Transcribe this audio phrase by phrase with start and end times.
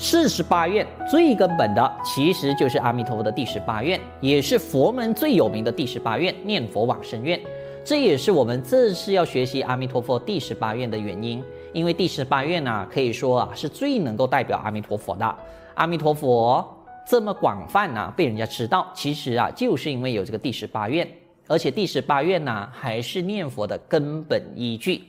[0.00, 7.38] 四十八愿最根本的，其实就是阿弥陀佛的第十八愿，也是佛门最有名的第十八愿——念佛往生愿。
[7.84, 11.42] 这也是我们这次要学习阿弥陀佛第十八愿的原因。
[11.72, 15.36] 因为第十八愿呢、可以说啊，是最能够代表阿弥陀佛的。
[15.74, 16.64] 阿弥陀佛
[17.04, 21.06] 这么广泛呢、被人家知道，其实啊，就是因为有这个第十八愿，
[21.48, 25.02] 而且第十八愿呢，还是念佛的根本依据。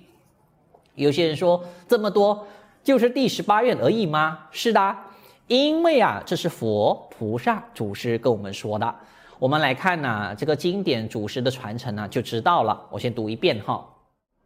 [0.96, 2.44] 有些人说这么多。
[2.90, 4.40] 就是第十八愿而已吗？
[4.50, 4.96] 是的，
[5.46, 8.96] 因为啊，这是佛菩萨祖师跟我们说的。
[9.38, 12.82] 我们来看呢、这个经典祖师的传承呢、就知道了。
[12.90, 13.88] 我先读一遍哈，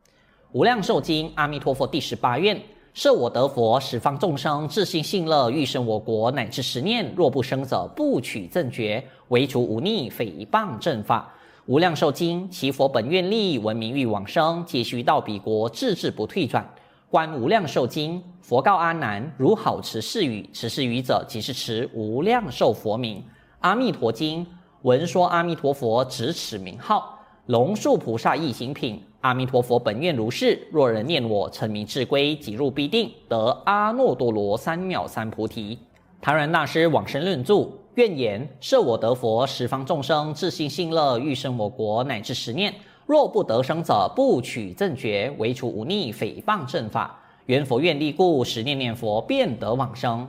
[0.51, 2.61] 《无量寿经》阿弥陀佛第十八愿：
[2.93, 11.34] 设我得佛，十方众生至心信乐，欲生我国，乃至十念，若不生者，不取正觉，唯除无逆，诽谤正法。
[11.65, 16.70] 无量寿经，其佛本愿力，闻名欲往生，皆须到彼国，自致不退转。
[17.13, 23.23] 观无量寿经，佛告阿难：如好持是语，持是语者，即是持无量寿佛名。
[23.59, 24.43] 阿弥陀经，
[24.82, 28.99] 闻说阿弥陀佛执此名号，龙树菩萨易行品。
[29.21, 35.77] 阿弥陀佛本愿如是，若人念我，称名至归，即入必定得阿耨多罗三藐三菩提。
[36.20, 42.74] 昙鸾大师往生论注：愿言设我得佛，十方众生至心信乐，欲生我国，乃至十念。
[43.05, 47.20] 若不得生者，不取正觉，唯除忤逆，诽谤正法。
[47.48, 50.26] 缘佛愿力故，十念念佛，便得往生。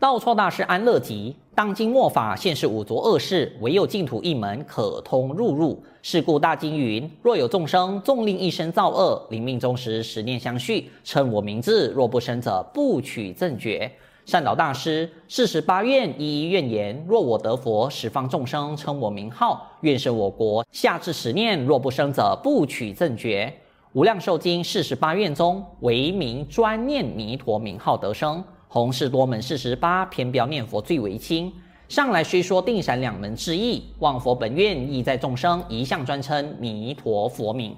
[0.00, 5.80] 道错大师安乐集：当今末法，现世五浊恶世，唯有净土一门可通入入。
[6.02, 13.90] 是故大经云：若有众生纵令一生造恶，临命终时，十念相续，称我名字，若不生者，不取正觉。
[14.28, 20.66] 善导大师四十八愿一一愿言：若我得佛，十方众生称我名号，愿生我国。
[20.70, 23.50] 下至十念，若不生者，不取正觉。
[23.94, 28.44] 无量寿经四十八愿中，唯名专念弥陀名号得生。
[28.68, 31.50] 弘誓多门四十八，偏标念佛最为轻。
[31.88, 37.74] 上来虽说定闪两门之意，望佛本愿意在众生一向专称弥陀佛名。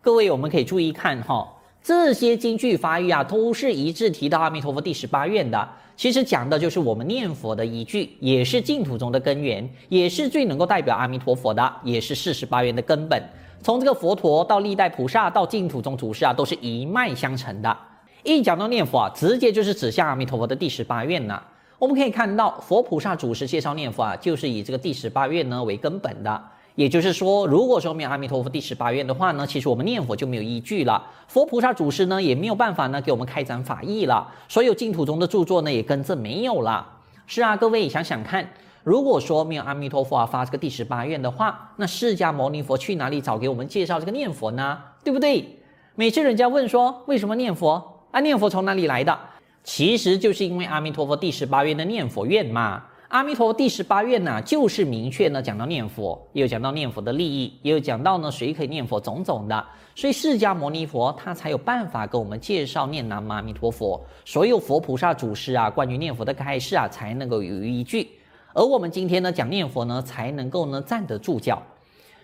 [0.00, 1.48] 各位，我们可以注意看哈。
[1.82, 5.68] 这些经句法语啊，都是一致提到阿弥陀佛第十八愿的。
[5.96, 13.20] 其实讲的就是我们念佛的依据，也是净土中的根源，也是最能够代表阿弥陀佛的，也是四十八愿的根本。
[13.62, 17.76] 从这个佛陀到历代菩萨到净土中祖师啊，都是一脉相承的。
[18.22, 21.42] 一讲到念佛啊，直接就是指向阿弥陀佛的第十八愿呐。
[21.80, 26.42] 我们可以看到，佛菩萨祖师介绍念佛啊，就是以这个第十八愿呢为根本的。
[26.74, 31.04] 也就是说，如果说没有阿弥陀佛第十八愿的话呢，其实我们念佛就没有依据了。
[31.28, 34.26] 佛菩萨祖师呢也没有办法呢给我们开展法义了。
[34.48, 36.86] 所有净土中的著作呢也跟着没有了。
[37.26, 38.48] 是啊，各位想想看，
[38.84, 44.78] 如果说没有阿弥陀佛啊发这个第十八愿的话，那释迦牟尼佛去哪里找给我们介绍这个念佛呢？
[45.04, 45.58] 对不对？
[45.94, 49.18] 每次人家问说为什么念佛啊，念佛从哪里来的？
[49.62, 52.82] 其实就是因为阿弥陀佛第十八愿的念佛愿嘛。
[53.12, 64.02] 阿弥陀佛第十八愿呢，就是明确呢讲到念佛，也有讲到念佛的利益，也有讲到呢谁可以念佛种种的，所以释迦牟尼佛他才有办法跟我们介绍念南无阿弥陀佛。
[64.24, 68.08] 所有佛菩萨祖师啊，关于念佛的开示啊，才能够有依据。
[68.54, 71.62] 而我们今天呢讲念佛呢，才能够呢站得住脚。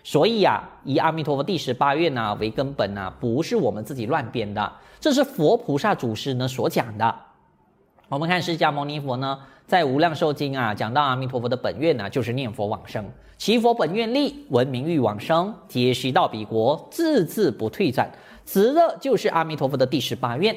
[0.03, 7.15] 所以呀、啊，以阿弥陀佛第十八愿呢为根本呢，不是我们自己乱编的，这是佛菩萨祖师呢所讲的。
[8.09, 9.37] 我们看释迦牟尼佛呢。
[9.67, 13.05] 在《无量寿经》啊，讲到阿弥陀佛的本愿呢、啊，就是念佛往生。
[13.37, 18.11] 其佛本愿力，闻名欲往生，皆须到彼国，自致不退转。
[18.47, 20.55] 指的就是阿弥陀佛的第十八愿。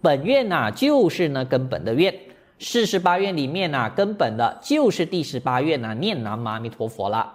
[0.00, 2.14] 本愿呐、啊，就是呢根本的愿。
[2.58, 7.30] 四十八愿里面呐、啊，根本的就是第十八愿呐、啊，念南无阿弥陀佛了。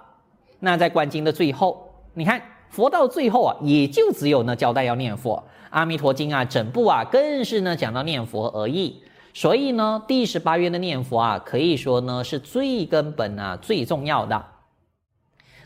[0.61, 2.41] 那在观经的最后，你看
[2.71, 5.37] 佛到最后啊，也就只有呢交代要念佛。
[5.69, 9.03] 《阿弥陀经》啊，整部啊，更是呢讲到念佛而已。
[9.33, 14.45] 所以呢，第十八愿的念佛啊，可以说呢是最根本啊、最重要的。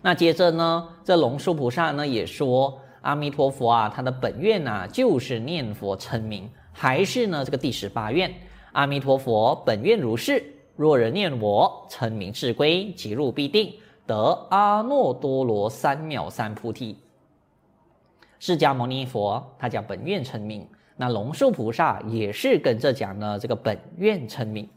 [0.01, 8.31] 那接着呢，这龙树菩萨呢也说，阿弥陀佛啊，他的本愿呐、就是念佛称名，还是呢这个第十八愿。
[8.73, 10.43] 阿弥陀佛本愿如是，
[10.75, 13.73] 若人念我，称名至归，即入必定
[14.05, 14.15] 得
[14.51, 16.97] 阿耨多罗三藐三菩提。
[18.37, 20.67] 释迦牟尼佛他叫本愿称名。
[20.97, 24.69] 那龙树菩萨也是跟着讲呢，这个本愿称名，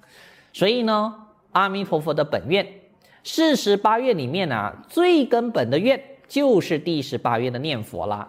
[0.53, 1.15] 所以呢，
[1.53, 2.67] 阿弥陀佛的本愿，
[3.23, 8.29] 四十八愿里面啊，最根本的愿就是第十八愿的念佛啦，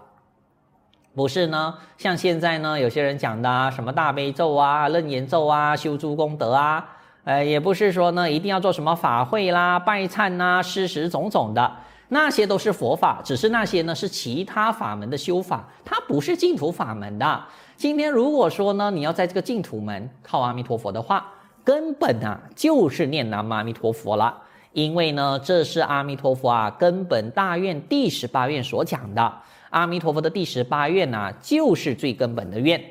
[1.15, 1.75] 不是呢？
[1.97, 6.87] 像现在呢，有些人讲的什么大悲咒啊、楞严咒啊、修诸功德啊，
[7.23, 11.71] 呃，也不是说呢，一定要做什么法会啦、拜忏呐、施食种种的。
[12.11, 17.43] 那些都是佛法，只是那些呢是其他法门的修法，它不是净土法门的。
[17.77, 21.31] 今天如果说呢，你要在这个净土门靠阿弥陀佛的话，
[21.63, 24.35] 根本啊就是念南无阿弥陀佛了。
[24.73, 29.33] 因为呢，这是阿弥陀佛啊根本大愿第十八愿所讲的。
[29.69, 32.83] 阿弥陀佛的第十八愿呐、啊，就是最根本的愿。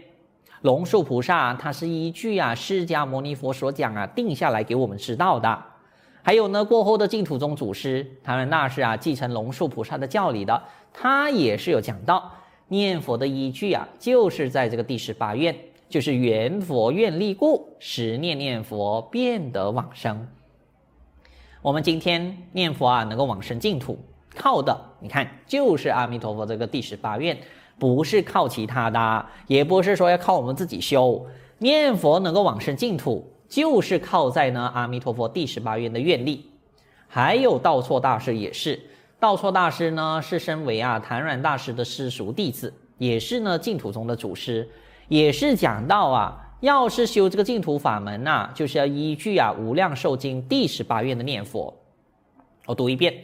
[0.62, 5.59] 龙树菩萨他是依据啊释迦牟尼佛所讲啊定下来给我们知道的。
[6.29, 12.31] 还有呢，过后的净土宗祖师他们那是啊，继承龙树菩萨的教理的，他也是有讲到
[12.67, 15.57] 念佛的依据啊，就是在这个第十八愿，
[15.89, 20.29] 就是圆佛愿力故，时念念佛便得往生。
[21.63, 23.99] 我们今天念佛啊，能够往生净土。
[24.37, 27.39] 靠的，你看，就是阿弥陀佛这个第十八愿，
[27.79, 31.25] 不是靠其他的，也不是说要靠我们自己修。
[31.57, 36.50] 念佛能够往生净土，就是靠在呢阿弥陀佛第十八愿的愿力。
[37.09, 38.79] 还有道错大师也是，
[39.19, 44.69] 道错大师呢是身为啊昙鸾大师的师叔弟子，也是呢净土宗的祖师，
[45.09, 51.75] 也是讲到啊，要是修这个净土法门呐、就是要依据啊无量寿经第十八愿的念佛。
[52.67, 53.15] 我读一遍。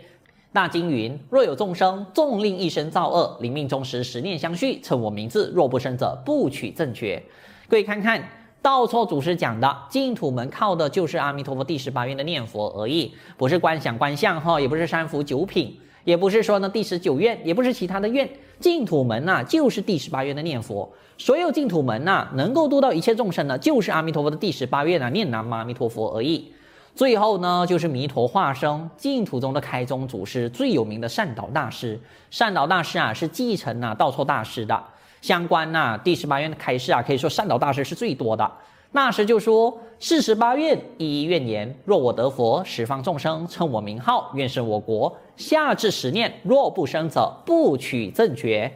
[0.55, 7.21] 大经云：若有众生纵令一生造恶，临命终时十念相续，称我名字，若不生者，不取正觉。
[7.69, 8.23] 各位看看，
[8.65, 18.27] 道错祖师讲的净土门靠的就是阿弥陀佛第十八愿的念佛而已，不是观想观相哈，也不是三福九品，也不是说呢第十九愿，也不是其他的愿。
[18.59, 20.91] 净土门呐、就是第十八愿的念佛。
[21.19, 26.51] 所有净土门呐、能够度到一切众生的，就是阿弥陀佛的第十八愿啊，念南无阿弥陀佛而已。
[26.95, 32.01] 最后呢，就是弥陀化生净土中的开宗祖师，最有名的善导大师。
[32.31, 34.83] 善导大师啊，是继承啊道错大师的
[35.25, 38.53] 相关呐、第十八愿的开示啊，可以说善导大师是最多的。
[38.93, 45.17] 那时就说：四十八愿一一愿言，若我得佛，十方众生称我名号，愿生我国。
[45.35, 48.71] 下至十念，若不生者，不取正觉。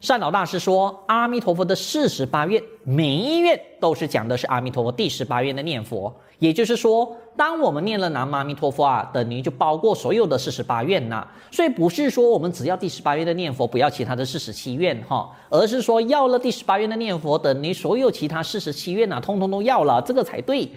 [0.00, 6.10] 善导大师说，阿弥陀佛的四十八愿，每一愿都是讲的是阿弥陀佛第十八愿的念佛。
[6.38, 11.26] 也就是说，当我们念了南无阿弥陀佛啊，等于就包括所有的四十八愿呐。
[11.50, 20.68] 所以不是说我们只要第十八愿的念佛，不要其他的四十七愿哈，而是说要了第十八愿的念佛，等于所有其他四十七愿呐，通通都要了，这个才对。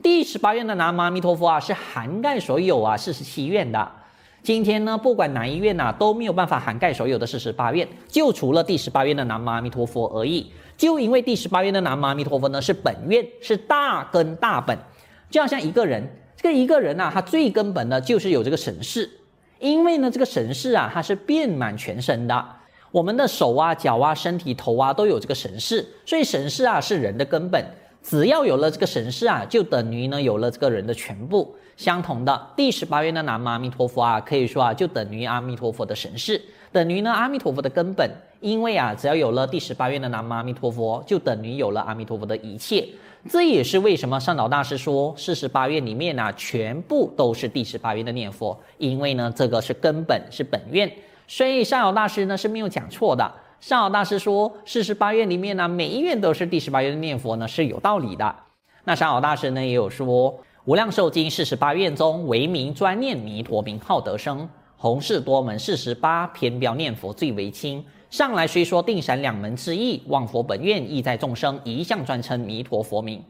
[0.00, 3.90] 第十八愿的南无阿弥陀佛啊，是涵盖所有啊四十七愿的。
[4.44, 10.46] 今天呢，不管哪一愿呐，都没有办法涵盖所有的四十八愿，就除了第十八愿的南无阿弥陀佛而已。
[10.76, 14.78] 就因为第十八愿的南无阿弥陀佛呢，是本愿，是大根大本。
[15.30, 16.02] 就好像一个人，
[16.36, 19.08] 这个一个人呐、啊，他最根本的就是有这个神识，
[19.58, 22.46] 因为呢，这个神识啊，它是遍满全身的，
[22.90, 27.64] 我们的手啊、脚啊、身体、头啊，都有这个神识，所以神识啊是人的根本。
[28.02, 31.54] 只要有了这个神识啊，就等于呢有了这个人的全部。
[31.76, 36.40] 相同的，第十八愿的南无阿弥陀佛啊，可以说啊，就等于阿弥陀佛的神识，
[36.72, 38.10] 等于呢阿弥陀佛的根本。
[38.40, 42.86] 因为啊，只要有了第十八愿的南无阿弥陀佛，就等于有了阿弥陀佛的一切。
[43.28, 50.90] 这也是为什么善导大师说四十八愿里面呢、全部都是第十八愿的念佛，因为呢，这个是根本，是本愿。
[51.26, 53.30] 所以善导大师呢是没有讲错的。
[53.60, 58.34] 善导大师说四十八愿里面呢，每一愿都是第十八愿的念佛呢，是有道理的。
[58.84, 64.48] 那善导大师呢也有说，无量寿经四十八愿中，唯名专念弥陀名号得生，
[64.80, 67.84] 弘誓多门四十八，偏标念佛最为轻。
[68.10, 73.20] 上来虽说定闪两门之意，望佛本愿意在众生，一向专称弥陀佛名。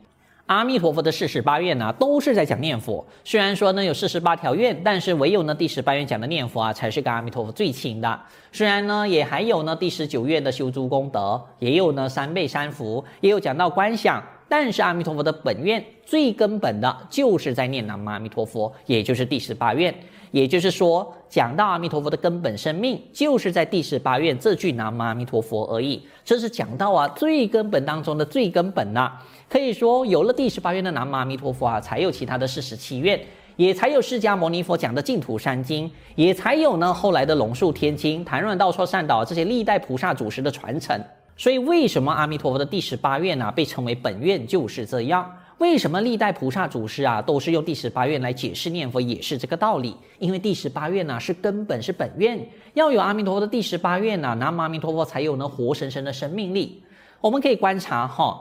[0.45, 3.03] 阿弥陀佛的四十八愿啊，都是在讲念佛。
[3.25, 8.21] 虽然说呢有四十八条愿，但是唯有呢第十八愿讲的念佛啊，才是跟阿弥陀佛最亲的。
[8.53, 19.95] 虽然呢也还有呢第十九愿的修诸功德，也有呢三倍三福，也有讲到观想，但是阿弥陀佛的本愿最根本的就是在念南无阿弥陀佛，也就是第十八愿。
[20.31, 26.03] 也就是说，讲到阿弥陀佛的根本生命，就是在第十八愿这句南无阿弥陀佛而已。
[26.25, 29.13] 这是讲到啊最根本当中的最根本呐、
[29.49, 33.19] 可以说，有了第十八愿的南无阿弥陀佛啊，才有其他的四十七愿，
[33.57, 41.01] 也才有释迦牟尼佛讲的净土三经，也才有呢后来的龙树天经、昙鸾道错善导这些历代菩萨祖师的传承。
[41.37, 45.31] 所以，为什么阿弥陀佛的第十八愿啊被称为本愿，就是这样。
[45.59, 49.97] 为什么历代菩萨祖师啊都是用第十八愿来解释念佛，也是这个道理。
[50.21, 56.85] 因为第十八愿呢是根本，是本愿，要有阿弥陀佛的第十八愿呢，南无阿弥陀佛才有呢活生生的生命力。
[57.21, 58.39] 我们可以观察哈，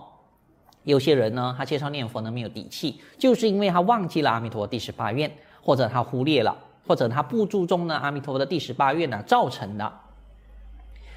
[0.83, 5.31] 有些人呢他介绍念佛呢没有底气，就是因为他忘记了阿弥陀佛第十八愿，
[5.63, 6.55] 或者他忽略了，
[6.85, 9.91] 或者他不注重呢阿弥陀佛的第十八愿呢造成的。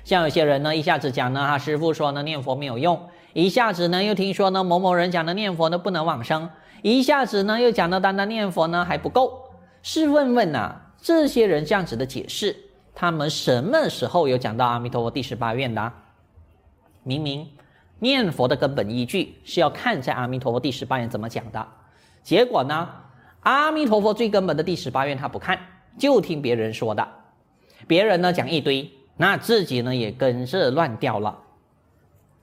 [0.03, 2.99] 像有些人呢一下子讲呢，他师父说呢念佛没有用。
[3.33, 6.51] 一下子呢，又听说呢某某人讲的念佛呢不能往生，
[6.83, 9.43] 一下子呢又讲到单单念佛呢还不够。
[9.83, 12.57] 试问问呐、这些人这样子的解释，
[12.95, 15.93] 他们什么时候有讲到阿弥陀佛第十八愿的？
[17.03, 17.49] 明明
[17.99, 21.67] 念佛的根本依据是要看在阿弥陀佛第十八愿怎么讲的。
[22.23, 22.89] 结果呢，
[23.41, 25.59] 阿弥陀佛最根本的第十八愿他不看，
[25.97, 27.09] 就听别人说的。
[27.87, 31.39] 别人呢讲一堆，那自己呢也跟着乱掉了。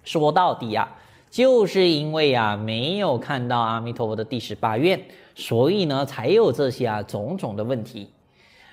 [0.08, 0.90] 说到底啊，
[1.30, 4.98] 就是因为啊没有看到阿弥陀佛的第十八愿，
[5.36, 8.10] 所以呢才有这些啊种种的问题。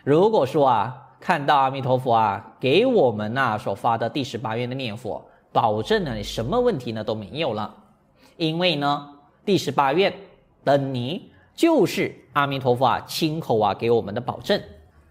[0.05, 7.75] 如果说啊看到阿弥陀佛啊给我们呐、所发的第十八愿的念佛，保证呢你什么问题呢都没有了，
[8.37, 9.09] 因为呢
[9.45, 10.15] 第十八愿
[10.63, 14.63] 等你就是阿弥陀佛啊亲口啊给我们的保证。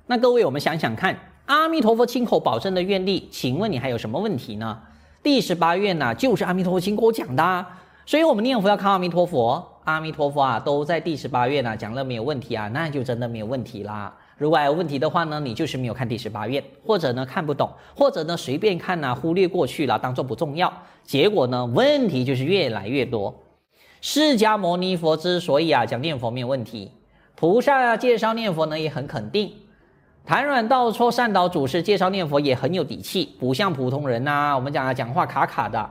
[0.06, 4.82] 那各位我们想想看，阿弥陀佛亲口保证的愿力，请问你还有什么问题呢？
[5.24, 7.66] 第十八愿呐、就是阿弥陀佛给我讲的，
[8.06, 14.14] 所以我们念佛要看阿弥陀佛，阿弥陀佛啊都在第十八愿呐讲了没有问题啊，那就真的没有问题啦。
[14.38, 20.72] 如果还有问题的话呢，你就是没有看第十八愿，或者呢看不懂，或者呢随便看呐、忽略过去了，当做不重要，
[21.04, 23.34] 结果呢问题就是越来越多。
[24.02, 26.92] 释迦牟尼佛之所以啊讲念佛没有问题，
[27.36, 29.54] 菩萨啊介绍念佛呢也很肯定。
[30.26, 34.56] 昙鸾道错善导祖师介绍念佛也很有底气，不像普通人呐、啊。
[34.56, 35.90] 我们讲啊，讲话卡卡的。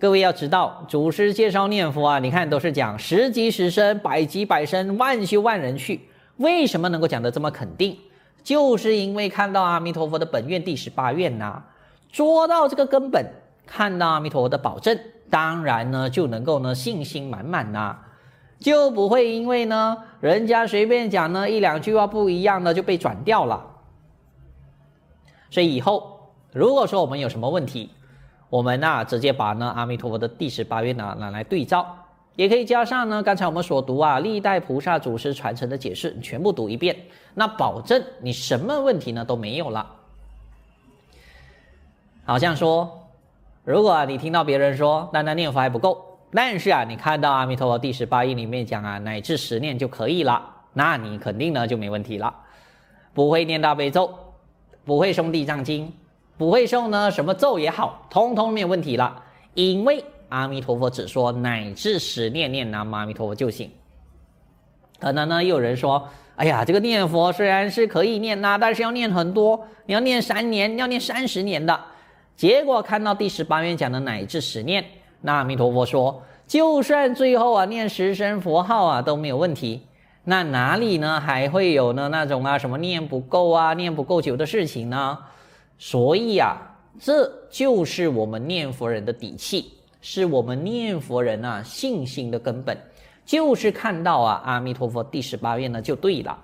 [0.00, 6.00] 各位要知道，祖师介绍念佛啊，你看都是讲十级十生、百级百生、万修万人去。
[6.38, 7.96] 为什么能够讲得这么肯定？
[8.42, 11.62] 就是因为看到阿弥陀佛的本愿第十八愿呐，
[12.10, 13.24] 捉到这个根本，
[13.64, 14.98] 看到阿弥陀佛的保证，
[15.30, 17.96] 当然呢就能够呢信心满满呐。
[18.58, 23.64] 就不会因为呢，人家随便讲呢一两句话不一样呢就被转掉了。
[25.50, 27.90] 所以以后如果说我们有什么问题，
[28.50, 31.86] 我们呢直接把呢阿弥陀佛的第十八愿呢拿来对照，
[32.34, 36.96] 也可以加上呢刚才我们所读啊历代菩萨祖师传承的解释，全部读一遍，
[37.34, 39.94] 那保证你什么问题呢都没有了。
[42.24, 43.08] 好像说，
[43.62, 46.07] 如果你听到别人说单单念佛还不够。
[46.30, 50.42] 但是啊，你看到阿弥陀佛第十八愿里面讲啊，乃至十念就可以了，
[50.74, 52.34] 那你肯定呢就没问题了。
[53.14, 54.14] 不会念大悲咒，
[54.84, 55.92] 不会诵地藏经，
[56.36, 59.22] 不会诵呢什么咒也好，通通没有问题了。
[59.54, 63.70] 因为阿弥陀佛只说乃至十念念南无阿弥陀佛就行。
[65.00, 71.80] 可能呢有人说，哎呀，这个念佛虽然是可以念呐，但是要念很多，你要念三年，要念三十年的。
[72.36, 74.84] 结果看到第十八愿讲的乃至十念。
[75.20, 79.82] 那阿弥陀佛说，就算最后啊念十声佛号啊都没有问题，
[80.24, 85.18] 那哪里呢还会有呢那种啊什么念不够啊念不够久的事情呢？
[85.78, 86.56] 所以啊，
[87.00, 92.76] 这就是我们念佛人的底气，是我们念佛人啊信心的根本，
[93.24, 96.38] 就是看到啊阿弥陀佛第十八愿呢就对了。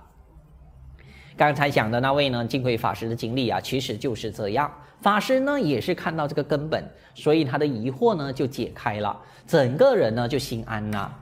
[1.36, 4.70] 刚才讲的那位呢，净慧法师的经历啊，其实就是这样。
[5.04, 6.82] 法师呢，也是看到这个根本，
[7.14, 9.14] 所以他的疑惑呢就解开了，
[9.46, 11.14] 整个人呢就心安了。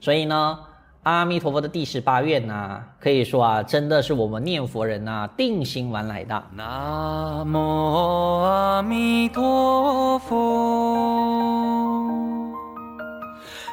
[0.00, 0.60] 所以呢，
[1.02, 6.40] 阿弥陀佛的第十八愿呐，可以说啊，真的是我们念佛人呐定心丸来的。
[6.54, 7.58] 南无
[8.44, 10.36] 阿弥陀佛，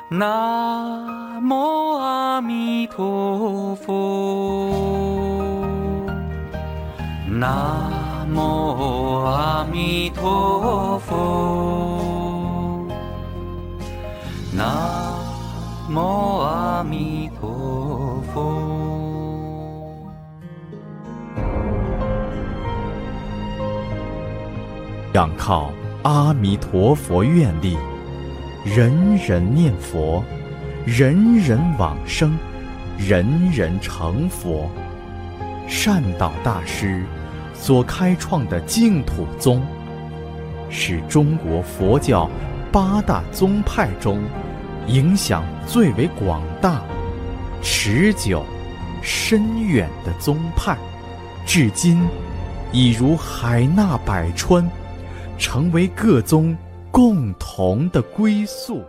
[0.10, 4.72] 南无阿弥陀佛，
[7.30, 7.93] 南。
[8.34, 12.88] 南无阿弥陀佛，
[14.52, 14.66] 南
[15.88, 18.60] 无阿弥陀佛。
[25.14, 25.70] 仰靠
[26.02, 27.78] 阿弥陀佛愿力，
[28.66, 30.24] 人人念佛，
[30.88, 32.36] 人人往生，
[32.98, 34.68] 人人成佛。
[35.68, 37.06] 善导大师。
[37.54, 39.62] 所开创的净土宗，
[40.70, 42.30] 是中国佛教
[42.72, 44.22] 八大宗派中
[44.88, 46.82] 影响最为广大、
[47.62, 48.44] 持久、
[49.02, 50.78] 深远的宗派，
[51.46, 52.02] 至今
[52.72, 54.70] 已如海纳百川，
[55.38, 56.58] 成为各宗
[56.92, 58.84] 共同的归宿。